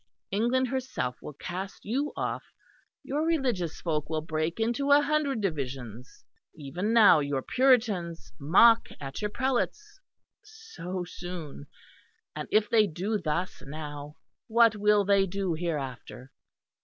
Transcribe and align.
England 0.31 0.69
herself 0.69 1.21
will 1.21 1.33
cast 1.33 1.85
you 1.85 2.11
off: 2.17 2.41
your 3.03 3.23
religious 3.23 3.79
folk 3.81 4.09
will 4.09 4.23
break 4.23 4.59
into 4.59 4.89
a 4.89 5.03
hundred 5.03 5.41
divisions. 5.41 6.25
Even 6.55 6.91
now 6.91 7.19
your 7.19 7.43
Puritans 7.43 8.31
mock 8.39 8.89
at 8.99 9.21
your 9.21 9.29
prelates 9.29 9.99
so 10.43 11.03
soon! 11.05 11.67
And 12.35 12.47
if 12.51 12.67
they 12.67 12.87
do 12.87 13.19
thus 13.19 13.61
now, 13.61 14.15
what 14.47 14.75
will 14.75 15.05
they 15.05 15.27
do 15.27 15.53
hereafter? 15.53 16.31